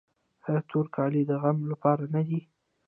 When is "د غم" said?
1.27-1.57